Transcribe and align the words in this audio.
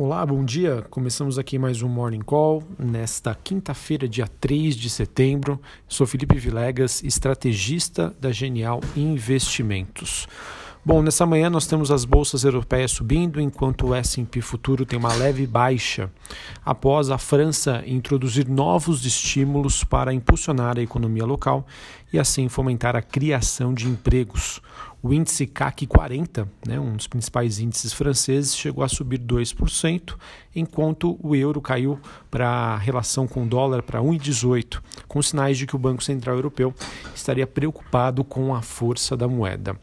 Olá, 0.00 0.24
bom 0.24 0.44
dia. 0.44 0.86
Começamos 0.90 1.40
aqui 1.40 1.58
mais 1.58 1.82
um 1.82 1.88
Morning 1.88 2.20
Call 2.20 2.62
nesta 2.78 3.34
quinta-feira, 3.34 4.08
dia 4.08 4.28
3 4.28 4.76
de 4.76 4.88
setembro. 4.88 5.60
Sou 5.88 6.06
Felipe 6.06 6.38
Vilegas, 6.38 7.02
estrategista 7.02 8.14
da 8.20 8.30
Genial 8.30 8.80
Investimentos. 8.96 10.28
Bom, 10.84 11.02
nessa 11.02 11.26
manhã 11.26 11.50
nós 11.50 11.66
temos 11.66 11.90
as 11.90 12.04
bolsas 12.04 12.44
europeias 12.44 12.92
subindo, 12.92 13.40
enquanto 13.40 13.88
o 13.88 13.94
S&P 13.94 14.40
futuro 14.40 14.86
tem 14.86 14.96
uma 14.96 15.12
leve 15.12 15.48
baixa, 15.48 16.08
após 16.64 17.10
a 17.10 17.18
França 17.18 17.82
introduzir 17.84 18.48
novos 18.48 19.04
estímulos 19.04 19.82
para 19.82 20.14
impulsionar 20.14 20.78
a 20.78 20.82
economia 20.82 21.26
local 21.26 21.66
e 22.12 22.18
assim 22.18 22.48
fomentar 22.48 22.96
a 22.96 23.02
criação 23.02 23.72
de 23.72 23.86
empregos. 23.86 24.60
O 25.00 25.12
índice 25.12 25.46
CAC 25.46 25.86
40, 25.86 26.48
né, 26.66 26.80
um 26.80 26.96
dos 26.96 27.06
principais 27.06 27.60
índices 27.60 27.92
franceses, 27.92 28.56
chegou 28.56 28.82
a 28.82 28.88
subir 28.88 29.20
2%, 29.20 30.16
enquanto 30.56 31.16
o 31.22 31.36
euro 31.36 31.60
caiu 31.60 32.00
para 32.28 32.48
a 32.48 32.76
relação 32.76 33.28
com 33.28 33.44
o 33.44 33.48
dólar 33.48 33.82
para 33.82 34.00
1,18, 34.00 34.80
com 35.06 35.22
sinais 35.22 35.56
de 35.56 35.68
que 35.68 35.76
o 35.76 35.78
Banco 35.78 36.02
Central 36.02 36.34
Europeu 36.34 36.74
estaria 37.14 37.46
preocupado 37.46 38.24
com 38.24 38.52
a 38.52 38.60
força 38.60 39.16
da 39.16 39.28
moeda. 39.28 39.78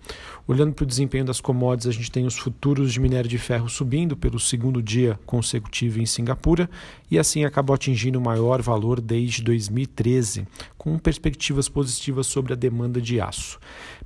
Olhando 0.47 0.73
para 0.73 0.83
o 0.83 0.87
desempenho 0.87 1.25
das 1.25 1.41
commodities, 1.41 1.87
a 1.87 1.97
gente 1.97 2.11
tem 2.11 2.25
os 2.25 2.37
futuros 2.37 2.93
de 2.93 2.99
minério 2.99 3.29
de 3.29 3.37
ferro 3.37 3.67
subindo 3.67 4.15
pelo 4.15 4.39
segundo 4.39 4.79
dia 4.81 5.17
consecutivo 5.25 5.99
em 5.99 6.05
Singapura 6.05 6.69
e 7.09 7.17
assim 7.17 7.45
acabou 7.45 7.73
atingindo 7.73 8.19
o 8.19 8.21
maior 8.21 8.61
valor 8.61 9.01
desde 9.01 9.41
2013, 9.41 10.45
com 10.85 10.99
perspectivas 10.99 11.67
positivas 11.67 12.27
sobre 12.27 12.53
a 12.53 12.55
demanda 12.55 13.01
de 13.01 13.19
aço. 13.19 13.57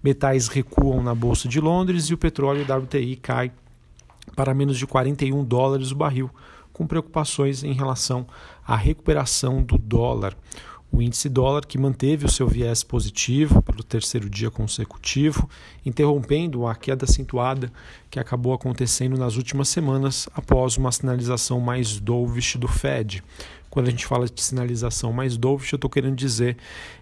Metais 0.01 0.47
recuam 0.47 1.03
na 1.03 1.13
Bolsa 1.13 1.45
de 1.45 1.59
Londres 1.59 2.05
e 2.05 2.13
o 2.13 2.17
petróleo 2.17 2.63
WTI 2.63 3.17
cai 3.17 3.51
para 4.33 4.53
menos 4.53 4.77
de 4.77 4.87
41 4.87 5.43
dólares 5.43 5.91
o 5.91 5.95
barril, 5.95 6.29
com 6.71 6.87
preocupações 6.87 7.65
em 7.65 7.73
relação 7.73 8.25
à 8.65 8.77
recuperação 8.77 9.61
do 9.61 9.77
dólar. 9.77 10.37
O 10.89 11.01
índice 11.01 11.27
dólar 11.27 11.65
que 11.65 11.77
manteve 11.77 12.25
o 12.25 12.31
seu 12.31 12.47
viés 12.47 12.81
positivo 12.81 13.61
pelo 13.61 13.83
terceiro 13.83 14.29
dia 14.29 14.49
consecutivo, 14.49 15.49
interrompendo 15.85 16.65
a 16.65 16.73
queda 16.73 17.03
acentuada 17.03 17.71
que 18.09 18.21
acabou 18.21 18.53
acontecendo 18.53 19.17
nas 19.17 19.35
últimas 19.35 19.67
semanas 19.67 20.29
após 20.33 20.77
uma 20.77 20.93
sinalização 20.93 21.59
mais 21.59 21.99
dovish 21.99 22.55
do 22.55 22.69
Fed. 22.69 23.21
Quando 23.69 23.87
a 23.87 23.91
gente 23.91 24.05
fala 24.05 24.25
de 24.25 24.41
sinalização 24.41 25.13
mais 25.13 25.37
dovish, 25.37 25.71
eu 25.71 25.77
estou 25.77 25.89
querendo 25.89 26.15
dizer 26.15 26.57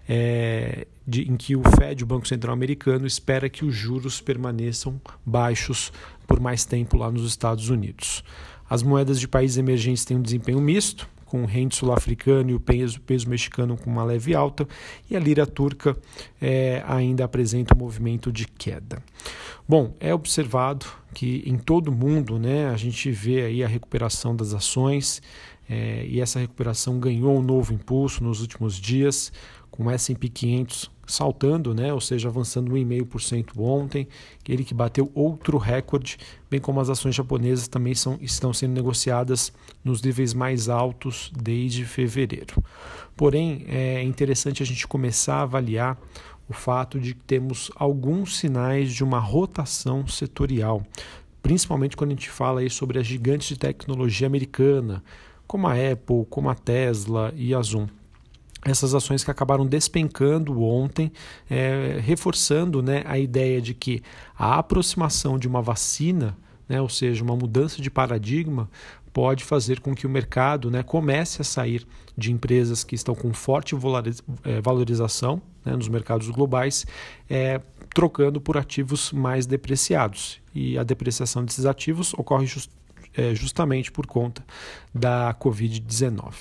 é, 0.07 0.85
de, 1.07 1.29
em 1.29 1.37
que 1.37 1.55
o 1.55 1.61
Fed, 1.77 2.03
o 2.03 2.07
Banco 2.07 2.27
Central 2.27 2.53
Americano, 2.53 3.07
espera 3.07 3.49
que 3.49 3.63
os 3.63 3.73
juros 3.73 4.19
permaneçam 4.19 4.99
baixos 5.25 5.91
por 6.25 6.39
mais 6.39 6.65
tempo 6.65 6.97
lá 6.97 7.09
nos 7.09 7.25
Estados 7.25 7.69
Unidos. 7.69 8.23
As 8.69 8.83
moedas 8.83 9.19
de 9.19 9.27
países 9.27 9.57
emergentes 9.57 10.03
têm 10.03 10.17
um 10.17 10.21
desempenho 10.21 10.59
misto, 10.59 11.07
com 11.27 11.43
o 11.43 11.45
rende 11.45 11.75
sul-africano 11.75 12.51
e 12.51 12.53
o 12.53 12.59
peso, 12.59 13.01
peso 13.01 13.29
mexicano 13.29 13.77
com 13.77 13.89
uma 13.89 14.03
leve 14.03 14.33
alta, 14.33 14.67
e 15.09 15.15
a 15.15 15.19
lira 15.19 15.45
turca 15.45 15.95
é, 16.41 16.83
ainda 16.87 17.25
apresenta 17.25 17.75
um 17.75 17.77
movimento 17.77 18.31
de 18.31 18.45
queda. 18.47 19.03
Bom, 19.67 19.93
é 19.99 20.13
observado 20.13 20.85
que 21.13 21.43
em 21.45 21.57
todo 21.57 21.89
o 21.89 21.91
mundo 21.91 22.39
né, 22.39 22.69
a 22.69 22.77
gente 22.77 23.11
vê 23.11 23.43
aí 23.43 23.63
a 23.63 23.67
recuperação 23.67 24.35
das 24.35 24.53
ações, 24.53 25.21
é, 25.69 26.05
e 26.05 26.21
essa 26.21 26.39
recuperação 26.39 26.99
ganhou 26.99 27.37
um 27.37 27.41
novo 27.41 27.73
impulso 27.73 28.23
nos 28.23 28.41
últimos 28.41 28.75
dias, 28.75 29.31
com 29.69 29.91
S&P 29.91 30.29
500 30.29 30.91
saltando, 31.07 31.73
né, 31.73 31.93
ou 31.93 32.01
seja, 32.01 32.27
avançando 32.27 32.73
1,5% 32.73 33.57
ontem, 33.57 34.07
ele 34.47 34.65
que 34.65 34.73
bateu 34.73 35.09
outro 35.15 35.57
recorde, 35.57 36.17
bem 36.49 36.59
como 36.59 36.81
as 36.81 36.89
ações 36.89 37.15
japonesas 37.15 37.67
também 37.67 37.95
são, 37.95 38.19
estão 38.21 38.53
sendo 38.53 38.73
negociadas 38.73 39.53
nos 39.83 40.01
níveis 40.01 40.33
mais 40.33 40.67
altos 40.67 41.31
desde 41.41 41.85
fevereiro. 41.85 42.61
Porém, 43.15 43.63
é 43.69 44.03
interessante 44.03 44.61
a 44.61 44.65
gente 44.65 44.85
começar 44.85 45.37
a 45.37 45.41
avaliar 45.43 45.97
o 46.49 46.53
fato 46.53 46.99
de 46.99 47.13
que 47.13 47.23
temos 47.23 47.71
alguns 47.75 48.37
sinais 48.37 48.93
de 48.93 49.03
uma 49.03 49.19
rotação 49.19 50.05
setorial, 50.07 50.85
principalmente 51.41 51.95
quando 51.95 52.11
a 52.11 52.15
gente 52.15 52.29
fala 52.29 52.59
aí 52.59 52.69
sobre 52.69 52.99
as 52.99 53.07
gigantes 53.07 53.47
de 53.47 53.57
tecnologia 53.57 54.27
americana, 54.27 55.01
como 55.47 55.67
a 55.67 55.73
Apple, 55.73 56.25
como 56.29 56.49
a 56.49 56.55
Tesla 56.55 57.33
e 57.35 57.55
a 57.55 57.61
Zoom 57.61 57.87
essas 58.65 58.93
ações 58.93 59.23
que 59.23 59.31
acabaram 59.31 59.65
despencando 59.65 60.61
ontem, 60.61 61.11
é, 61.49 61.99
reforçando 62.01 62.81
né, 62.81 63.03
a 63.05 63.17
ideia 63.17 63.61
de 63.61 63.73
que 63.73 64.01
a 64.37 64.57
aproximação 64.57 65.37
de 65.37 65.47
uma 65.47 65.61
vacina, 65.61 66.37
né, 66.67 66.81
ou 66.81 66.89
seja, 66.89 67.23
uma 67.23 67.35
mudança 67.35 67.81
de 67.81 67.89
paradigma, 67.89 68.69
pode 69.13 69.43
fazer 69.43 69.79
com 69.79 69.95
que 69.95 70.05
o 70.05 70.09
mercado 70.09 70.69
né, 70.69 70.83
comece 70.83 71.41
a 71.41 71.45
sair 71.45 71.87
de 72.15 72.31
empresas 72.31 72.83
que 72.83 72.93
estão 72.93 73.15
com 73.15 73.33
forte 73.33 73.75
é, 74.43 74.61
valorização 74.61 75.41
né, 75.65 75.75
nos 75.75 75.87
mercados 75.87 76.29
globais, 76.29 76.85
é, 77.29 77.59
trocando 77.93 78.39
por 78.39 78.57
ativos 78.57 79.11
mais 79.11 79.45
depreciados. 79.45 80.39
E 80.53 80.77
a 80.77 80.83
depreciação 80.83 81.43
desses 81.43 81.65
ativos 81.65 82.13
ocorre 82.13 82.45
just, 82.45 82.69
é, 83.17 83.33
justamente 83.33 83.91
por 83.91 84.05
conta 84.05 84.45
da 84.93 85.35
Covid-19. 85.39 86.33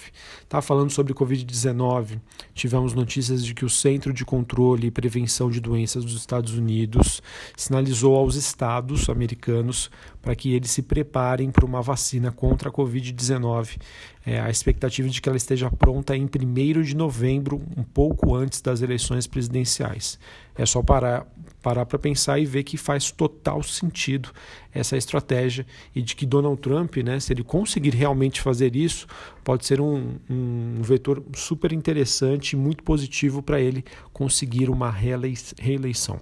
Tá 0.46 0.60
falando 0.60 0.90
sobre 0.90 1.14
Covid-19, 1.14 2.20
tivemos 2.54 2.92
notícias 2.92 3.44
de 3.44 3.54
que 3.54 3.64
o 3.64 3.70
Centro 3.70 4.12
de 4.12 4.24
Controle 4.24 4.88
e 4.88 4.90
Prevenção 4.90 5.50
de 5.50 5.58
Doenças 5.58 6.04
dos 6.04 6.14
Estados 6.14 6.52
Unidos 6.54 7.22
sinalizou 7.56 8.14
aos 8.14 8.34
estados 8.34 9.08
americanos 9.08 9.90
para 10.26 10.34
que 10.34 10.52
eles 10.52 10.72
se 10.72 10.82
preparem 10.82 11.52
para 11.52 11.64
uma 11.64 11.80
vacina 11.80 12.32
contra 12.32 12.68
a 12.68 12.72
Covid-19. 12.72 13.78
É, 14.26 14.40
a 14.40 14.50
expectativa 14.50 15.08
de 15.08 15.22
que 15.22 15.28
ela 15.28 15.36
esteja 15.36 15.70
pronta 15.70 16.16
em 16.16 16.24
1 16.24 16.82
de 16.82 16.96
novembro, 16.96 17.62
um 17.76 17.84
pouco 17.84 18.34
antes 18.34 18.60
das 18.60 18.82
eleições 18.82 19.28
presidenciais. 19.28 20.18
É 20.56 20.66
só 20.66 20.82
parar 20.82 21.24
parar 21.62 21.86
para 21.86 21.98
pensar 21.98 22.38
e 22.38 22.46
ver 22.46 22.62
que 22.62 22.76
faz 22.76 23.10
total 23.10 23.60
sentido 23.62 24.30
essa 24.72 24.96
estratégia 24.96 25.66
e 25.94 26.00
de 26.00 26.14
que 26.14 26.24
Donald 26.24 26.60
Trump, 26.60 26.96
né, 26.98 27.18
se 27.18 27.32
ele 27.32 27.42
conseguir 27.42 27.90
realmente 27.90 28.40
fazer 28.40 28.76
isso, 28.76 29.06
pode 29.42 29.66
ser 29.66 29.80
um, 29.80 30.14
um 30.30 30.80
vetor 30.80 31.22
super 31.34 31.72
interessante 31.72 32.52
e 32.52 32.56
muito 32.56 32.84
positivo 32.84 33.42
para 33.42 33.60
ele 33.60 33.84
conseguir 34.12 34.70
uma 34.70 34.90
reeleição. 34.90 36.20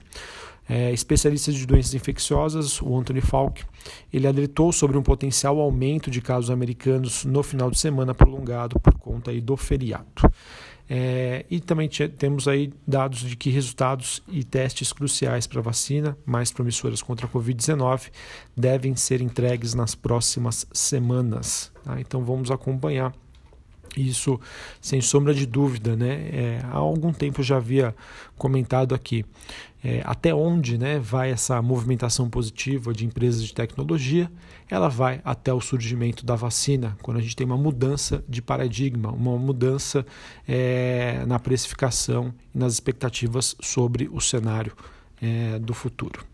É, 0.68 0.92
especialistas 0.92 1.54
de 1.54 1.66
doenças 1.66 1.94
infecciosas, 1.94 2.80
o 2.80 2.96
Anthony 2.96 3.20
Falk, 3.20 3.62
ele 4.12 4.26
alertou 4.26 4.72
sobre 4.72 4.96
um 4.96 5.02
potencial 5.02 5.60
aumento 5.60 6.10
de 6.10 6.20
casos 6.22 6.50
americanos 6.50 7.24
no 7.24 7.42
final 7.42 7.70
de 7.70 7.78
semana 7.78 8.14
prolongado 8.14 8.80
por 8.80 8.94
conta 8.94 9.30
aí 9.30 9.40
do 9.40 9.56
feriado. 9.56 10.06
É, 10.88 11.46
e 11.50 11.60
também 11.60 11.88
temos 12.18 12.46
aí 12.46 12.72
dados 12.86 13.20
de 13.20 13.36
que 13.36 13.48
resultados 13.48 14.22
e 14.28 14.44
testes 14.44 14.92
cruciais 14.92 15.46
para 15.46 15.60
a 15.60 15.62
vacina, 15.62 16.16
mais 16.26 16.52
promissoras 16.52 17.00
contra 17.00 17.26
a 17.26 17.30
Covid-19, 17.30 18.10
devem 18.54 18.94
ser 18.94 19.22
entregues 19.22 19.74
nas 19.74 19.94
próximas 19.94 20.66
semanas. 20.72 21.72
Tá? 21.82 22.00
Então 22.00 22.22
vamos 22.24 22.50
acompanhar 22.50 23.14
isso 24.00 24.40
sem 24.80 25.00
sombra 25.00 25.34
de 25.34 25.46
dúvida, 25.46 25.96
né? 25.96 26.28
É, 26.32 26.60
há 26.64 26.76
algum 26.76 27.12
tempo 27.12 27.40
eu 27.40 27.44
já 27.44 27.56
havia 27.56 27.94
comentado 28.36 28.94
aqui 28.94 29.24
é, 29.84 30.00
até 30.02 30.34
onde 30.34 30.78
né, 30.78 30.98
vai 30.98 31.30
essa 31.30 31.60
movimentação 31.60 32.30
positiva 32.30 32.94
de 32.94 33.04
empresas 33.04 33.44
de 33.44 33.52
tecnologia. 33.52 34.32
Ela 34.70 34.88
vai 34.88 35.20
até 35.22 35.52
o 35.52 35.60
surgimento 35.60 36.24
da 36.24 36.34
vacina, 36.34 36.96
quando 37.02 37.18
a 37.18 37.20
gente 37.20 37.36
tem 37.36 37.44
uma 37.46 37.58
mudança 37.58 38.24
de 38.26 38.40
paradigma, 38.40 39.12
uma 39.12 39.36
mudança 39.36 40.06
é, 40.48 41.22
na 41.26 41.38
precificação 41.38 42.32
e 42.54 42.58
nas 42.58 42.72
expectativas 42.72 43.54
sobre 43.60 44.08
o 44.10 44.22
cenário 44.22 44.72
é, 45.20 45.58
do 45.58 45.74
futuro. 45.74 46.24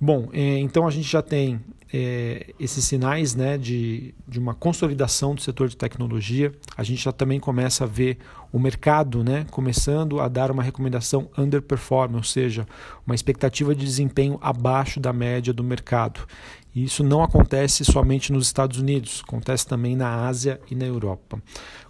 Bom, 0.00 0.28
é, 0.32 0.58
então 0.58 0.86
a 0.86 0.90
gente 0.90 1.10
já 1.10 1.22
tem 1.22 1.60
é, 1.92 2.52
esses 2.58 2.84
sinais 2.84 3.34
né, 3.34 3.56
de, 3.56 4.14
de 4.26 4.38
uma 4.38 4.54
consolidação 4.54 5.34
do 5.34 5.40
setor 5.40 5.68
de 5.68 5.76
tecnologia. 5.76 6.52
A 6.76 6.82
gente 6.82 7.02
já 7.02 7.12
também 7.12 7.38
começa 7.38 7.84
a 7.84 7.86
ver 7.86 8.18
o 8.52 8.58
mercado 8.58 9.22
né, 9.22 9.46
começando 9.50 10.20
a 10.20 10.28
dar 10.28 10.50
uma 10.50 10.62
recomendação 10.62 11.28
underperform, 11.36 12.16
ou 12.16 12.22
seja, 12.22 12.66
uma 13.06 13.14
expectativa 13.14 13.74
de 13.74 13.84
desempenho 13.84 14.38
abaixo 14.40 14.98
da 14.98 15.12
média 15.12 15.52
do 15.52 15.62
mercado. 15.62 16.26
E 16.74 16.84
isso 16.84 17.02
não 17.02 17.22
acontece 17.22 17.86
somente 17.86 18.30
nos 18.30 18.46
Estados 18.46 18.78
Unidos, 18.78 19.22
acontece 19.26 19.66
também 19.66 19.96
na 19.96 20.26
Ásia 20.26 20.60
e 20.70 20.74
na 20.74 20.84
Europa. 20.84 21.40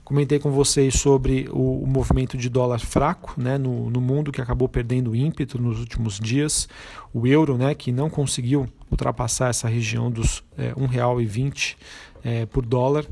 Comentei 0.05 0.39
com 0.39 0.53
vocês 0.53 0.95
sobre 0.95 1.49
o, 1.51 1.83
o 1.83 1.87
movimento 1.89 2.39
de 2.39 2.49
dólar 2.49 2.79
fraco 2.79 3.35
né, 3.37 3.59
no, 3.59 3.91
no, 3.91 4.01
mundo, 4.01 4.31
que 4.31 4.41
acabou 4.41 4.69
perdendo 4.69 5.17
ímpeto 5.17 5.61
nos 5.61 5.81
últimos 5.81 6.21
dias. 6.21 6.69
O 7.13 7.27
euro, 7.27 7.59
né, 7.59 7.75
que 7.75 7.91
não 7.91 8.09
conseguiu 8.09 8.69
ultrapassar 8.91 9.51
essa 9.51 9.69
região 9.69 10.11
dos 10.11 10.43
R$ 10.57 10.75
1,20 10.75 11.77
é, 12.25 12.47
por 12.47 12.65
dólar. 12.65 13.07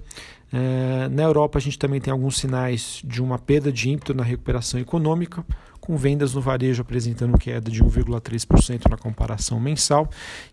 É, 0.53 1.09
na 1.09 1.25
Europa, 1.25 1.59
a 1.59 1.61
gente 1.61 1.79
também 1.79 2.00
tem 2.00 2.12
alguns 2.12 2.38
sinais 2.38 3.03
de 3.05 3.21
uma 3.21 3.38
perda 3.38 3.73
de 3.73 3.91
ímpeto 3.91 4.15
na 4.15 4.23
recuperação 4.23 4.79
econômica, 4.79 5.44
com 5.81 5.97
vendas 5.97 6.32
no 6.32 6.41
varejo 6.41 6.81
apresentando 6.81 7.37
queda 7.37 7.71
de 7.71 7.85
1,3% 7.85 8.88
na 8.88 8.97
comparação 8.97 9.61
mensal, 9.61 10.09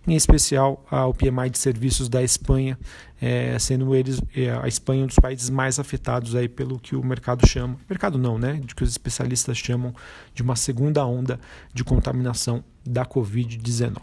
em 0.06 0.13
especial 0.13 0.83
o 0.91 1.13
PMI 1.13 1.50
de 1.51 1.57
serviços 1.57 2.09
da 2.09 2.21
Espanha, 2.21 2.77
é, 3.21 3.57
sendo 3.59 3.95
eles 3.95 4.19
é, 4.35 4.51
a 4.51 4.67
Espanha 4.67 5.03
um 5.03 5.07
dos 5.07 5.15
países 5.15 5.50
mais 5.50 5.79
afetados 5.79 6.35
aí 6.35 6.50
pelo 6.50 6.77
que 6.79 6.97
o 6.97 7.06
mercado 7.06 7.47
chama, 7.47 7.77
mercado 7.88 8.17
não, 8.17 8.38
né, 8.38 8.59
de 8.62 8.75
que 8.75 8.83
os 8.83 8.89
especialistas 8.89 9.57
chamam 9.57 9.94
de 10.33 10.41
uma 10.41 10.57
segunda 10.57 11.06
onda 11.06 11.39
de 11.74 11.83
contaminação 11.83 12.62
da 12.85 13.06
Covid-19. 13.06 14.01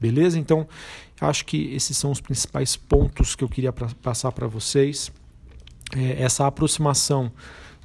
Beleza? 0.00 0.38
Então, 0.38 0.66
acho 1.20 1.44
que 1.44 1.74
esses 1.74 1.96
são 1.96 2.10
os 2.10 2.20
principais 2.20 2.76
pontos 2.76 3.34
que 3.34 3.42
eu 3.42 3.48
queria 3.48 3.72
pra, 3.72 3.88
passar 4.02 4.32
para 4.32 4.46
vocês. 4.46 5.10
É, 5.96 6.22
essa 6.22 6.46
aproximação 6.46 7.32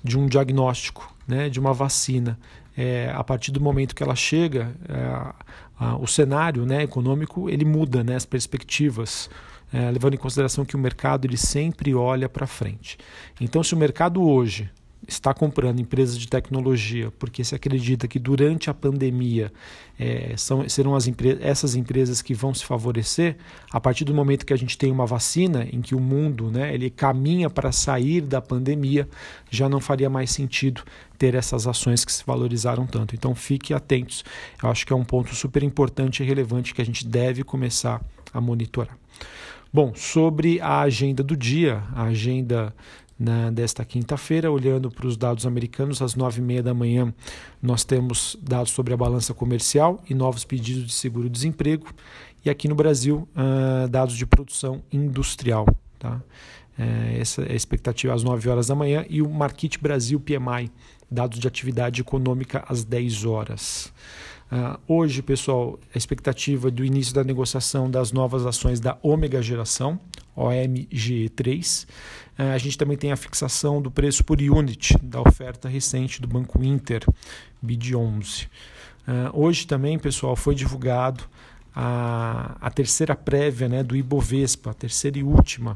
de 0.04 0.18
um 0.18 0.26
diagnóstico, 0.26 1.14
né, 1.28 1.50
de 1.50 1.60
uma 1.60 1.74
vacina, 1.74 2.38
é, 2.76 3.12
a 3.14 3.24
partir 3.24 3.52
do 3.52 3.62
momento 3.62 3.96
que 3.96 4.02
ela 4.02 4.16
chega, 4.16 4.76
é, 4.90 5.34
a, 5.80 5.96
o 5.98 6.08
cenário 6.08 6.66
né, 6.66 6.84
econômico 6.84 7.50
ele 7.50 7.64
muda, 7.66 8.04
né, 8.04 8.16
as 8.16 8.26
perspectivas, 8.26 9.30
é, 9.72 9.90
levando 9.90 10.16
em 10.16 10.18
consideração 10.18 10.66
que 10.66 10.76
o 10.76 10.80
mercado 10.80 11.26
ele 11.26 11.38
sempre 11.38 11.94
olha 11.94 12.28
para 12.28 12.46
frente. 12.48 12.98
Então, 13.40 13.64
se 13.64 13.74
o 13.74 13.78
mercado 13.78 14.22
hoje 14.22 14.70
está 15.08 15.34
comprando 15.34 15.80
empresas 15.80 16.18
de 16.18 16.28
tecnologia 16.28 17.12
porque 17.18 17.44
se 17.44 17.56
acredita 17.56 18.08
que 18.08 18.20
durante 18.20 18.70
a 18.70 18.74
pandemia 18.74 19.52
é, 20.00 20.34
são, 20.38 20.68
serão 20.70 20.96
as 20.96 21.08
empre 21.08 21.38
essas 21.42 21.76
empresas 21.76 22.22
que 22.22 22.34
vão 22.34 22.54
se 22.54 22.66
favorecer, 22.66 23.38
a 23.72 23.80
partir 23.80 24.06
do 24.06 24.14
momento 24.14 24.46
que 24.46 24.54
a 24.54 24.58
gente 24.58 24.78
tem 24.78 24.92
uma 24.92 25.06
vacina 25.06 25.68
em 25.72 25.82
que 25.82 25.96
o 25.96 26.00
mundo 26.00 26.50
né, 26.52 26.74
ele 26.74 26.90
caminha 26.90 27.50
para 27.50 27.72
sair 27.72 28.22
da 28.22 28.42
pandemia, 28.42 29.08
já 29.50 29.68
não 29.68 29.80
faria 29.80 30.10
mais 30.10 30.32
sentido 30.32 30.84
ter 31.18 31.36
essas 31.36 31.68
ações 31.68 32.04
que 32.04 32.12
se 32.12 32.24
valorizaram 32.26 32.86
tanto. 32.88 33.16
Então 33.16 33.36
fique 33.36 33.74
atentos, 33.74 34.24
eu 34.62 34.70
acho 34.70 34.86
que 34.86 34.94
é 34.94 34.96
um 34.96 35.06
ponto 35.06 35.36
super 35.36 35.64
importante 35.64 36.24
e 36.24 36.26
relevante 36.26 36.74
que 36.74 36.82
a 36.82 36.86
gente 36.86 37.06
deve 37.06 37.44
começar 37.44 38.04
a 38.34 38.42
monitorar. 38.42 38.98
Bom, 39.74 39.94
sobre 39.96 40.60
a 40.60 40.82
agenda 40.82 41.24
do 41.24 41.36
dia, 41.38 41.84
a 41.96 42.04
agenda 42.04 42.76
na, 43.22 43.52
desta 43.52 43.86
quinta-feira, 43.86 44.52
olhando 44.52 44.90
para 44.90 45.06
os 45.06 45.16
dados 45.16 45.46
americanos, 45.46 46.02
às 46.02 46.16
nove 46.16 46.42
e 46.42 46.44
meia 46.44 46.64
da 46.64 46.74
manhã, 46.74 47.14
nós 47.62 47.84
temos 47.84 48.36
dados 48.42 48.72
sobre 48.72 48.96
a 48.96 48.98
balança 48.98 49.32
comercial 49.32 50.04
e 50.10 50.16
novos 50.16 50.44
pedidos 50.44 50.88
de 50.88 50.94
seguro-desemprego. 50.94 51.86
E 52.44 52.50
aqui 52.50 52.68
no 52.68 52.74
Brasil, 52.74 53.30
uh, 53.36 53.88
dados 53.88 54.18
de 54.18 54.26
produção 54.26 54.82
industrial. 54.92 55.68
Tá? 56.00 56.20
É, 56.78 57.20
essa 57.20 57.44
é 57.44 57.52
a 57.52 57.56
expectativa 57.56 58.12
às 58.12 58.24
9 58.24 58.50
horas 58.50 58.68
da 58.68 58.76
manhã. 58.76 59.06
E 59.08 59.22
o 59.22 59.30
Market 59.30 59.78
Brasil 59.80 60.20
PMI, 60.20 60.72
dados 61.10 61.38
de 61.38 61.48
atividade 61.48 62.02
econômica 62.02 62.66
às 62.68 62.84
10 62.84 63.26
horas. 63.26 63.94
Uh, 64.52 64.80
hoje, 64.88 65.22
pessoal, 65.22 65.80
a 65.94 65.98
expectativa 65.98 66.72
do 66.72 66.84
início 66.84 67.14
da 67.14 67.24
negociação 67.24 67.90
das 67.90 68.12
novas 68.12 68.48
ações 68.48 68.80
da 68.80 68.98
Ômega 69.04 69.44
Geração, 69.44 70.00
OMGE3. 70.36 71.86
Uh, 72.38 72.44
a 72.54 72.58
gente 72.58 72.78
também 72.78 72.98
tem 72.98 73.12
a 73.12 73.18
fixação 73.18 73.82
do 73.82 73.92
preço 73.92 74.24
por 74.24 74.40
unit 74.42 74.98
da 75.04 75.22
oferta 75.22 75.68
recente 75.68 76.22
do 76.22 76.28
Banco 76.28 76.64
Inter, 76.64 77.06
BID11. 77.64 78.48
Uh, 78.48 78.50
hoje 79.34 79.66
também, 79.66 79.98
pessoal, 79.98 80.36
foi 80.36 80.56
divulgado 80.56 81.24
a, 81.76 82.58
a 82.60 82.70
terceira 82.70 83.16
prévia 83.16 83.68
né, 83.68 83.84
do 83.84 83.96
Ibovespa, 83.96 84.72
a 84.72 84.74
terceira 84.74 85.18
e 85.18 85.24
última, 85.24 85.76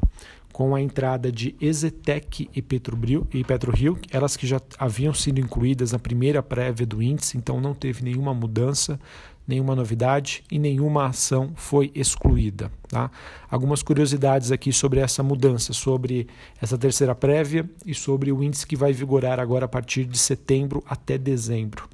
com 0.52 0.74
a 0.74 0.80
entrada 0.80 1.30
de 1.30 1.54
Ezetec 1.60 2.48
e 2.54 2.62
Petrobril 2.62 3.26
e 3.30 3.44
PetroRio, 3.44 3.98
elas 4.10 4.38
que 4.38 4.46
já 4.46 4.58
haviam 4.78 5.12
sido 5.12 5.38
incluídas 5.38 5.92
na 5.92 5.98
primeira 5.98 6.42
prévia 6.42 6.86
do 6.86 7.02
índice, 7.02 7.36
então 7.36 7.60
não 7.60 7.74
teve 7.74 8.02
nenhuma 8.02 8.32
mudança, 8.32 8.98
nenhuma 9.46 9.74
novidade 9.74 10.42
e 10.50 10.58
nenhuma 10.58 11.06
ação 11.06 11.52
foi 11.54 11.90
excluída. 11.94 12.70
Tá? 12.88 13.10
Algumas 13.50 13.82
curiosidades 13.82 14.50
aqui 14.50 14.72
sobre 14.72 15.00
essa 15.00 15.22
mudança, 15.22 15.72
sobre 15.72 16.26
essa 16.60 16.76
terceira 16.76 17.14
prévia 17.14 17.68
e 17.84 17.94
sobre 17.94 18.32
o 18.32 18.42
índice 18.42 18.66
que 18.66 18.76
vai 18.76 18.92
vigorar 18.92 19.40
agora 19.40 19.64
a 19.66 19.68
partir 19.68 20.04
de 20.04 20.18
setembro 20.18 20.82
até 20.88 21.16
dezembro 21.16 21.88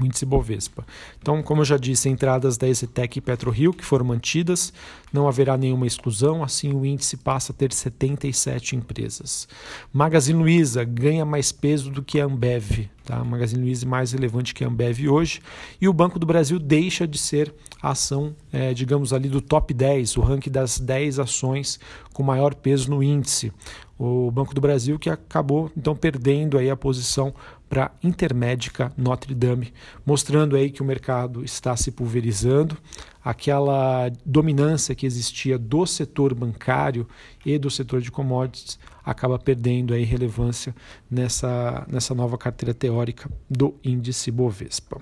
o 0.00 0.06
índice 0.06 0.24
Bovespa. 0.24 0.86
Então, 1.20 1.42
como 1.42 1.60
eu 1.60 1.64
já 1.64 1.76
disse, 1.76 2.08
entradas 2.08 2.56
da 2.56 2.68
Exetec 2.68 3.18
e 3.18 3.20
PetroRio 3.20 3.72
que 3.72 3.84
foram 3.84 4.04
mantidas, 4.04 4.72
não 5.12 5.28
haverá 5.28 5.56
nenhuma 5.56 5.86
exclusão, 5.86 6.42
assim 6.42 6.72
o 6.72 6.86
índice 6.86 7.16
passa 7.16 7.52
a 7.52 7.54
ter 7.54 7.72
77 7.72 8.76
empresas. 8.76 9.48
Magazine 9.92 10.38
Luiza 10.38 10.84
ganha 10.84 11.24
mais 11.24 11.52
peso 11.52 11.90
do 11.90 12.02
que 12.02 12.20
a 12.20 12.24
Ambev, 12.24 12.88
tá? 13.04 13.22
Magazine 13.24 13.62
Luiza 13.62 13.84
é 13.84 13.88
mais 13.88 14.12
relevante 14.12 14.54
que 14.54 14.64
a 14.64 14.68
Ambev 14.68 15.08
hoje, 15.08 15.40
e 15.80 15.88
o 15.88 15.92
Banco 15.92 16.18
do 16.18 16.26
Brasil 16.26 16.58
deixa 16.58 17.06
de 17.06 17.18
ser 17.18 17.52
a 17.82 17.90
ação, 17.90 18.34
é, 18.52 18.72
digamos 18.72 19.12
ali, 19.12 19.28
do 19.28 19.40
top 19.40 19.74
10, 19.74 20.16
o 20.16 20.20
ranking 20.20 20.50
das 20.50 20.78
10 20.78 21.18
ações 21.18 21.80
com 22.12 22.22
maior 22.22 22.54
peso 22.54 22.90
no 22.90 23.02
índice. 23.02 23.52
O 23.98 24.30
Banco 24.30 24.54
do 24.54 24.60
Brasil 24.60 24.98
que 24.98 25.10
acabou 25.10 25.70
então 25.76 25.94
perdendo 25.94 26.56
aí 26.56 26.70
a 26.70 26.76
posição 26.76 27.34
para 27.70 27.92
Intermédica 28.02 28.92
Notre 28.98 29.32
Dame, 29.32 29.72
mostrando 30.04 30.56
aí 30.56 30.70
que 30.70 30.82
o 30.82 30.84
mercado 30.84 31.44
está 31.44 31.76
se 31.76 31.92
pulverizando, 31.92 32.76
aquela 33.24 34.10
dominância 34.26 34.92
que 34.92 35.06
existia 35.06 35.56
do 35.56 35.86
setor 35.86 36.34
bancário 36.34 37.06
e 37.46 37.56
do 37.56 37.70
setor 37.70 38.00
de 38.00 38.10
commodities 38.10 38.76
acaba 39.04 39.38
perdendo 39.38 39.94
aí 39.94 40.02
relevância 40.02 40.74
nessa, 41.08 41.86
nessa 41.88 42.12
nova 42.12 42.36
carteira 42.36 42.74
teórica 42.74 43.30
do 43.48 43.76
índice 43.84 44.32
Bovespa. 44.32 45.00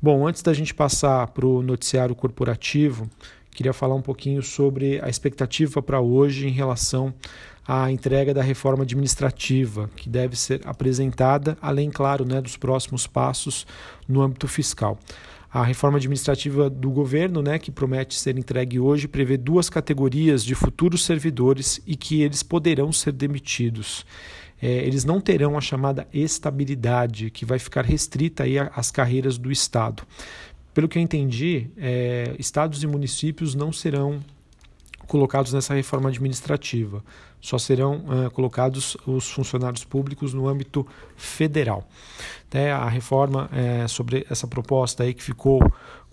Bom, 0.00 0.28
antes 0.28 0.42
da 0.42 0.52
gente 0.52 0.74
passar 0.74 1.26
para 1.28 1.46
o 1.46 1.62
noticiário 1.62 2.14
corporativo, 2.14 3.08
queria 3.56 3.72
falar 3.72 3.94
um 3.94 4.02
pouquinho 4.02 4.42
sobre 4.42 5.00
a 5.02 5.08
expectativa 5.08 5.82
para 5.82 6.00
hoje 6.00 6.46
em 6.46 6.50
relação 6.50 7.12
à 7.66 7.90
entrega 7.90 8.34
da 8.34 8.42
reforma 8.42 8.82
administrativa, 8.84 9.90
que 9.96 10.08
deve 10.08 10.36
ser 10.36 10.60
apresentada, 10.64 11.56
além, 11.60 11.90
claro, 11.90 12.24
né, 12.24 12.40
dos 12.40 12.56
próximos 12.56 13.06
passos 13.06 13.66
no 14.06 14.20
âmbito 14.20 14.46
fiscal. 14.46 14.98
A 15.50 15.64
reforma 15.64 15.96
administrativa 15.96 16.68
do 16.68 16.90
governo, 16.90 17.40
né, 17.40 17.58
que 17.58 17.70
promete 17.70 18.14
ser 18.14 18.36
entregue 18.36 18.78
hoje, 18.78 19.08
prevê 19.08 19.38
duas 19.38 19.70
categorias 19.70 20.44
de 20.44 20.54
futuros 20.54 21.02
servidores 21.02 21.80
e 21.86 21.96
que 21.96 22.20
eles 22.20 22.42
poderão 22.42 22.92
ser 22.92 23.12
demitidos. 23.12 24.04
É, 24.60 24.68
eles 24.68 25.04
não 25.04 25.18
terão 25.18 25.56
a 25.56 25.60
chamada 25.60 26.06
estabilidade, 26.12 27.30
que 27.30 27.46
vai 27.46 27.58
ficar 27.58 27.86
restrita 27.86 28.44
aí 28.44 28.58
às 28.58 28.90
carreiras 28.90 29.38
do 29.38 29.50
Estado. 29.50 30.02
Pelo 30.76 30.88
que 30.88 30.98
eu 30.98 31.02
entendi, 31.02 31.70
é, 31.78 32.36
estados 32.38 32.82
e 32.82 32.86
municípios 32.86 33.54
não 33.54 33.72
serão 33.72 34.22
colocados 35.06 35.54
nessa 35.54 35.72
reforma 35.72 36.10
administrativa. 36.10 37.02
Só 37.40 37.56
serão 37.56 38.04
uh, 38.04 38.30
colocados 38.30 38.94
os 39.06 39.30
funcionários 39.30 39.84
públicos 39.84 40.34
no 40.34 40.46
âmbito 40.46 40.86
federal. 41.16 41.88
Até 42.46 42.72
a 42.72 42.90
reforma 42.90 43.48
é, 43.54 43.88
sobre 43.88 44.26
essa 44.28 44.46
proposta 44.46 45.02
aí 45.02 45.14
que 45.14 45.22
ficou 45.22 45.62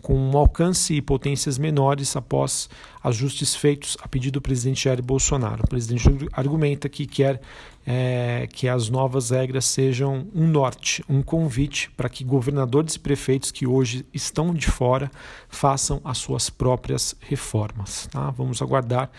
com 0.03 0.13
um 0.13 0.37
alcance 0.37 0.93
e 0.93 1.01
potências 1.01 1.57
menores 1.57 2.15
após 2.17 2.69
ajustes 3.01 3.55
feitos 3.55 3.97
a 4.01 4.07
pedido 4.07 4.33
do 4.33 4.41
presidente 4.41 4.83
Jair 4.83 5.01
Bolsonaro. 5.01 5.63
O 5.63 5.67
presidente 5.67 6.03
argumenta 6.33 6.89
que 6.89 7.07
quer 7.07 7.39
é, 7.87 8.47
que 8.51 8.67
as 8.67 8.89
novas 8.89 9.29
regras 9.29 9.63
sejam 9.63 10.27
um 10.35 10.45
norte, 10.45 11.03
um 11.07 11.21
convite 11.21 11.89
para 11.91 12.09
que 12.09 12.25
governadores 12.25 12.95
e 12.95 12.99
prefeitos 12.99 13.49
que 13.49 13.65
hoje 13.65 14.05
estão 14.13 14.53
de 14.53 14.67
fora 14.67 15.09
façam 15.47 16.01
as 16.03 16.17
suas 16.17 16.49
próprias 16.49 17.15
reformas. 17.21 18.07
Tá? 18.11 18.29
Vamos 18.29 18.61
aguardar, 18.61 19.09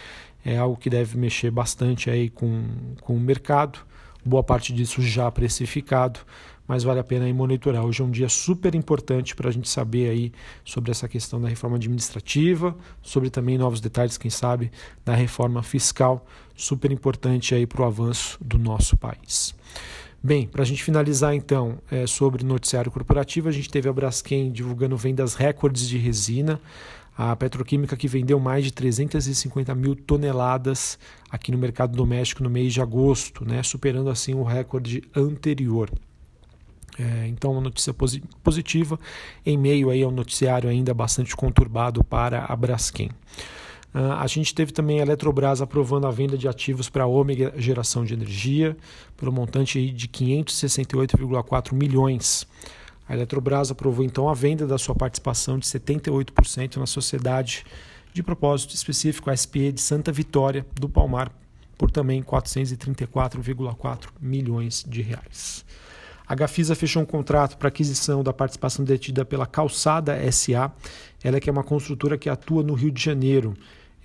é 0.44 0.58
algo 0.58 0.76
que 0.76 0.90
deve 0.90 1.16
mexer 1.16 1.50
bastante 1.50 2.10
aí 2.10 2.28
com, 2.28 2.62
com 3.00 3.16
o 3.16 3.20
mercado, 3.20 3.78
boa 4.24 4.42
parte 4.42 4.72
disso 4.72 5.02
já 5.02 5.30
precificado 5.30 6.20
mas 6.66 6.82
vale 6.82 7.00
a 7.00 7.04
pena 7.04 7.26
aí 7.26 7.32
monitorar. 7.32 7.84
Hoje 7.84 8.02
é 8.02 8.04
um 8.04 8.10
dia 8.10 8.28
super 8.28 8.74
importante 8.74 9.34
para 9.34 9.48
a 9.48 9.52
gente 9.52 9.68
saber 9.68 10.08
aí 10.08 10.32
sobre 10.64 10.90
essa 10.90 11.06
questão 11.06 11.40
da 11.40 11.48
reforma 11.48 11.76
administrativa, 11.76 12.74
sobre 13.02 13.30
também 13.30 13.58
novos 13.58 13.80
detalhes, 13.80 14.16
quem 14.16 14.30
sabe, 14.30 14.70
da 15.04 15.14
reforma 15.14 15.62
fiscal, 15.62 16.26
super 16.56 16.90
importante 16.90 17.54
aí 17.54 17.66
para 17.66 17.82
o 17.82 17.84
avanço 17.84 18.38
do 18.42 18.58
nosso 18.58 18.96
país. 18.96 19.54
Bem, 20.22 20.46
para 20.46 20.62
a 20.62 20.64
gente 20.64 20.82
finalizar 20.82 21.34
então 21.34 21.78
é, 21.90 22.06
sobre 22.06 22.44
noticiário 22.44 22.90
corporativo, 22.90 23.48
a 23.48 23.52
gente 23.52 23.68
teve 23.68 23.90
a 23.90 23.92
Braskem 23.92 24.50
divulgando 24.50 24.96
vendas 24.96 25.34
recordes 25.34 25.86
de 25.86 25.98
resina, 25.98 26.58
a 27.16 27.34
petroquímica 27.36 27.96
que 27.96 28.08
vendeu 28.08 28.40
mais 28.40 28.64
de 28.64 28.72
350 28.72 29.74
mil 29.74 29.94
toneladas 29.94 30.98
aqui 31.30 31.52
no 31.52 31.58
mercado 31.58 31.96
doméstico 31.96 32.42
no 32.42 32.50
mês 32.50 32.72
de 32.72 32.80
agosto, 32.80 33.44
né, 33.44 33.62
superando 33.62 34.10
assim 34.10 34.34
o 34.34 34.42
recorde 34.42 35.02
anterior. 35.14 35.90
É, 36.98 37.26
então, 37.26 37.52
uma 37.52 37.60
notícia 37.60 37.92
positiva 38.42 38.98
em 39.44 39.58
meio 39.58 39.90
aí 39.90 40.02
ao 40.02 40.10
noticiário 40.10 40.70
ainda 40.70 40.94
bastante 40.94 41.34
conturbado 41.34 42.04
para 42.04 42.44
a 42.44 42.54
Braskem. 42.54 43.10
Uh, 43.92 44.12
a 44.18 44.26
gente 44.26 44.52
teve 44.52 44.72
também 44.72 44.98
a 44.98 45.02
Eletrobras 45.02 45.62
aprovando 45.62 46.06
a 46.06 46.10
venda 46.10 46.36
de 46.36 46.48
ativos 46.48 46.88
para 46.88 47.04
a 47.04 47.06
Ômega 47.06 47.52
Geração 47.56 48.04
de 48.04 48.12
Energia, 48.12 48.76
pelo 49.16 49.32
montante 49.32 49.78
aí 49.78 49.90
de 49.90 50.08
568,4 50.08 51.72
milhões. 51.72 52.44
A 53.08 53.14
Eletrobras 53.14 53.70
aprovou 53.70 54.04
então 54.04 54.28
a 54.28 54.34
venda 54.34 54.66
da 54.66 54.78
sua 54.78 54.94
participação 54.94 55.58
de 55.58 55.66
78% 55.66 56.76
na 56.76 56.86
sociedade 56.86 57.64
de 58.12 58.22
propósito 58.22 58.74
específico, 58.74 59.28
a 59.28 59.36
SPE 59.36 59.72
de 59.72 59.80
Santa 59.80 60.12
Vitória 60.12 60.64
do 60.74 60.88
Palmar, 60.88 61.32
por 61.76 61.90
também 61.90 62.22
434,4 62.22 64.08
milhões 64.20 64.84
de 64.88 65.02
reais. 65.02 65.64
A 66.26 66.34
Gafisa 66.34 66.74
fechou 66.74 67.02
um 67.02 67.06
contrato 67.06 67.58
para 67.58 67.68
aquisição 67.68 68.22
da 68.22 68.32
participação 68.32 68.84
detida 68.84 69.24
pela 69.24 69.46
Calçada 69.46 70.16
SA, 70.32 70.72
ela 71.22 71.38
que 71.38 71.50
é 71.50 71.52
uma 71.52 71.64
construtora 71.64 72.16
que 72.16 72.30
atua 72.30 72.62
no 72.62 72.72
Rio 72.72 72.90
de 72.90 73.02
Janeiro 73.02 73.54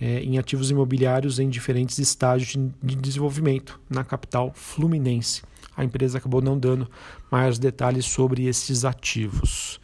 é, 0.02 0.22
em 0.22 0.38
ativos 0.38 0.70
imobiliários 0.72 1.40
em 1.40 1.50
diferentes 1.50 1.98
estágios 2.00 2.62
de 2.82 2.96
desenvolvimento 2.96 3.80
na 3.90 4.04
capital 4.04 4.52
fluminense. 4.54 5.44
A 5.80 5.86
empresa 5.86 6.18
acabou 6.18 6.42
não 6.42 6.60
dando 6.60 6.90
maiores 7.32 7.58
detalhes 7.58 8.06
sobre 8.06 8.46
esses 8.46 8.84
ativos. 8.84 9.80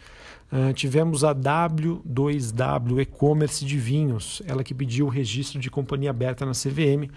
Uh, 0.51 0.73
tivemos 0.73 1.23
a 1.23 1.33
W2W 1.33 2.99
E-Commerce 3.01 3.63
de 3.63 3.77
Vinhos, 3.77 4.41
ela 4.45 4.63
que 4.63 4.73
pediu 4.73 5.05
o 5.05 5.09
registro 5.09 5.59
de 5.59 5.71
companhia 5.71 6.09
aberta 6.09 6.45
na 6.45 6.51
CVM 6.51 7.09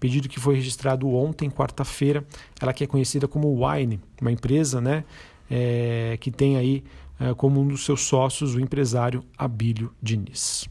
pedido 0.00 0.28
que 0.28 0.38
foi 0.38 0.56
registrado 0.56 1.08
ontem, 1.08 1.48
quarta-feira. 1.48 2.26
Ela 2.60 2.74
que 2.74 2.84
é 2.84 2.86
conhecida 2.86 3.26
como 3.26 3.66
Wine, 3.66 3.98
uma 4.20 4.30
empresa 4.30 4.78
né, 4.78 5.02
é, 5.50 6.18
que 6.20 6.30
tem 6.30 6.56
aí 6.56 6.84
é, 7.18 7.32
como 7.32 7.60
um 7.60 7.68
dos 7.68 7.84
seus 7.84 8.02
sócios 8.02 8.54
o 8.54 8.60
empresário 8.60 9.24
Abílio 9.38 9.92
Diniz. 10.02 10.68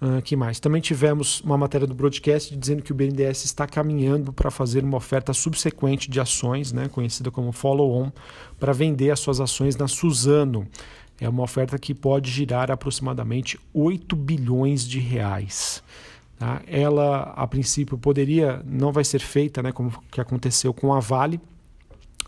Uh, 0.00 0.22
que 0.22 0.34
mais? 0.34 0.58
Também 0.58 0.80
tivemos 0.80 1.42
uma 1.42 1.58
matéria 1.58 1.86
do 1.86 1.94
broadcast 1.94 2.56
dizendo 2.56 2.82
que 2.82 2.90
o 2.90 2.94
BNDES 2.94 3.44
está 3.44 3.66
caminhando 3.66 4.32
para 4.32 4.50
fazer 4.50 4.82
uma 4.82 4.96
oferta 4.96 5.34
subsequente 5.34 6.10
de 6.10 6.18
ações, 6.18 6.72
né, 6.72 6.88
conhecida 6.88 7.30
como 7.30 7.52
follow-on, 7.52 8.10
para 8.58 8.72
vender 8.72 9.10
as 9.10 9.20
suas 9.20 9.40
ações 9.40 9.76
na 9.76 9.86
Suzano. 9.86 10.66
É 11.20 11.28
uma 11.28 11.42
oferta 11.42 11.78
que 11.78 11.94
pode 11.94 12.30
girar 12.30 12.70
aproximadamente 12.70 13.60
8 13.74 14.16
bilhões 14.16 14.88
de 14.88 14.98
reais. 14.98 15.82
Tá? 16.38 16.62
Ela, 16.66 17.34
a 17.36 17.46
princípio, 17.46 17.98
poderia, 17.98 18.62
não 18.64 18.92
vai 18.92 19.04
ser 19.04 19.20
feita, 19.20 19.62
né, 19.62 19.70
como 19.70 19.92
que 20.10 20.18
aconteceu 20.18 20.72
com 20.72 20.94
a 20.94 21.00
Vale, 21.00 21.38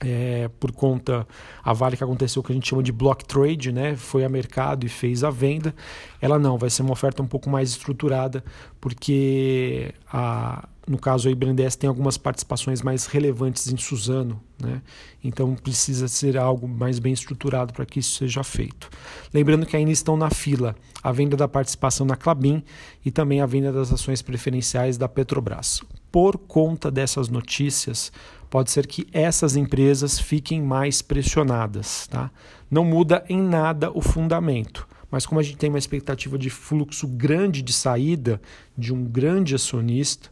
é, 0.05 0.49
por 0.61 0.73
conta 0.73 1.27
a 1.63 1.73
Vale 1.73 1.97
que 1.97 2.05
aconteceu 2.05 2.41
o 2.41 2.45
que 2.45 2.53
a 2.53 2.55
gente 2.55 2.69
chama 2.69 2.83
de 2.83 2.93
block 2.93 3.25
trade, 3.25 3.73
né? 3.73 3.97
Foi 3.97 4.25
a 4.25 4.29
mercado 4.29 4.85
e 4.85 4.89
fez 4.89 5.25
a 5.25 5.31
venda. 5.31 5.75
Ela 6.21 6.39
não, 6.39 6.59
vai 6.59 6.71
ser 6.71 6.83
uma 6.83 6.93
oferta 6.93 7.23
um 7.23 7.27
pouco 7.27 7.49
mais 7.51 7.71
estruturada, 7.71 8.45
porque 8.81 9.93
a, 10.13 10.69
no 10.87 10.99
caso 10.99 11.29
aí 11.29 11.35
BNDES 11.35 11.77
tem 11.77 11.89
algumas 11.89 12.19
participações 12.19 12.83
mais 12.83 13.07
relevantes 13.07 13.73
em 13.73 13.77
Suzano, 13.77 14.41
né? 14.61 14.83
Então 15.23 15.55
precisa 15.55 16.09
ser 16.09 16.37
algo 16.37 16.67
mais 16.67 16.99
bem 16.99 17.13
estruturado 17.13 17.73
para 17.73 17.87
que 17.87 18.01
isso 18.01 18.17
seja 18.17 18.43
feito. 18.43 18.91
Lembrando 19.33 19.65
que 19.65 19.77
ainda 19.77 19.93
estão 19.93 20.17
na 20.17 20.29
fila 20.29 20.75
a 21.03 21.13
venda 21.13 21.37
da 21.37 21.47
participação 21.47 22.05
na 22.05 22.17
Clabin 22.17 22.65
e 23.05 23.11
também 23.11 23.41
a 23.41 23.47
venda 23.47 23.73
das 23.73 23.93
ações 23.93 24.23
preferenciais 24.23 24.99
da 24.99 25.09
Petrobras. 25.09 25.83
Por 26.11 26.37
conta 26.37 26.91
dessas 26.91 27.29
notícias, 27.29 28.13
pode 28.51 28.71
ser 28.71 28.87
que 28.87 29.07
essas 29.13 29.55
empresas 29.55 30.19
fiquem 30.19 30.61
mais 30.61 31.01
pressionadas, 31.01 32.09
tá? 32.09 32.31
Não 32.71 32.85
muda 32.85 33.25
em 33.29 33.41
nada 33.41 33.91
o 33.97 34.01
fundamento 34.01 34.87
mas 35.13 35.27
como 35.27 35.39
a 35.39 35.43
gente 35.43 35.59
tem 35.59 35.69
uma 35.69 35.79
expectativa 35.79 36.39
de 36.39 36.49
fluxo 36.49 37.07
grande 37.07 37.61
de 37.61 37.71
saída 37.71 38.41
de 38.77 38.95
um 38.95 39.05
grande 39.05 39.55
acionista, 39.55 40.31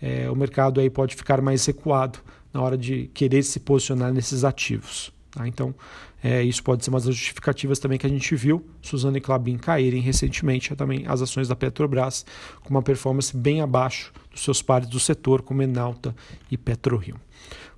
é, 0.00 0.30
o 0.30 0.36
mercado 0.36 0.80
aí 0.80 0.88
pode 0.88 1.14
ficar 1.14 1.40
mais 1.40 1.64
recuado 1.66 2.18
na 2.52 2.62
hora 2.62 2.76
de 2.76 3.10
querer 3.14 3.42
se 3.42 3.60
posicionar 3.60 4.12
nesses 4.12 4.44
ativos. 4.44 5.12
Tá? 5.30 5.46
Então, 5.46 5.74
é, 6.22 6.42
isso 6.42 6.62
pode 6.62 6.84
ser 6.84 6.90
uma 6.90 6.98
das 6.98 7.14
justificativas 7.14 7.78
também 7.78 7.98
que 7.98 8.06
a 8.06 8.10
gente 8.10 8.34
viu 8.34 8.64
Suzano 8.82 9.16
e 9.16 9.20
Clabin 9.20 9.56
caírem 9.56 10.00
recentemente, 10.00 10.74
também 10.74 11.04
as 11.06 11.22
ações 11.22 11.46
da 11.46 11.54
Petrobras 11.54 12.26
com 12.62 12.70
uma 12.70 12.82
performance 12.82 13.36
bem 13.36 13.60
abaixo 13.60 14.12
dos 14.30 14.42
seus 14.42 14.60
pares 14.60 14.88
do 14.88 14.98
setor, 14.98 15.42
como 15.42 15.62
Enalta 15.62 16.14
e 16.50 16.56
PetroRio. 16.56 17.16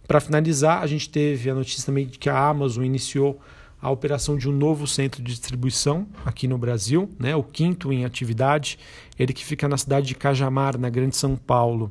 Para 0.07 0.21
finalizar, 0.21 0.83
a 0.83 0.87
gente 0.87 1.09
teve 1.09 1.50
a 1.50 1.55
notícia 1.55 1.85
também 1.85 2.07
de 2.07 2.19
que 2.19 2.29
a 2.29 2.49
Amazon 2.49 2.85
iniciou 2.85 3.41
a 3.81 3.91
operação 3.91 4.37
de 4.37 4.49
um 4.49 4.53
novo 4.53 4.87
centro 4.87 5.23
de 5.23 5.33
distribuição 5.33 6.07
aqui 6.25 6.47
no 6.47 6.59
Brasil, 6.59 7.11
né, 7.19 7.35
o 7.35 7.43
quinto 7.43 7.93
em 7.93 8.05
atividade, 8.05 8.79
ele 9.19 9.33
que 9.33 9.45
fica 9.45 9.69
na 9.69 9.77
cidade 9.77 10.07
de 10.07 10.15
Cajamar, 10.15 10.79
na 10.79 10.91
Grande 10.91 11.17
São 11.17 11.37
Paulo. 11.37 11.91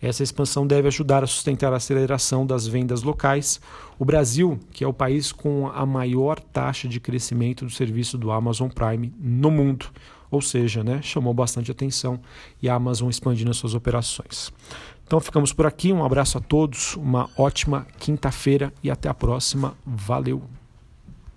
Essa 0.00 0.22
expansão 0.22 0.66
deve 0.66 0.86
ajudar 0.88 1.24
a 1.24 1.26
sustentar 1.26 1.72
a 1.72 1.76
aceleração 1.76 2.46
das 2.46 2.66
vendas 2.66 3.02
locais. 3.02 3.60
O 3.98 4.04
Brasil, 4.04 4.58
que 4.72 4.84
é 4.84 4.86
o 4.86 4.92
país 4.92 5.32
com 5.32 5.66
a 5.66 5.84
maior 5.84 6.38
taxa 6.38 6.86
de 6.86 7.00
crescimento 7.00 7.64
do 7.64 7.70
serviço 7.70 8.16
do 8.16 8.30
Amazon 8.30 8.68
Prime 8.68 9.12
no 9.18 9.50
mundo, 9.50 9.86
ou 10.30 10.40
seja, 10.40 10.84
né, 10.84 11.00
chamou 11.02 11.34
bastante 11.34 11.70
atenção 11.70 12.20
e 12.62 12.68
a 12.68 12.74
Amazon 12.74 13.08
expandindo 13.08 13.50
as 13.50 13.56
suas 13.56 13.74
operações. 13.74 14.52
Então 15.04 15.20
ficamos 15.20 15.52
por 15.52 15.66
aqui, 15.66 15.92
um 15.92 16.04
abraço 16.04 16.38
a 16.38 16.40
todos, 16.40 16.94
uma 16.96 17.28
ótima 17.36 17.86
quinta-feira 17.98 18.72
e 18.82 18.90
até 18.90 19.08
a 19.08 19.14
próxima. 19.14 19.74
Valeu! 19.84 20.42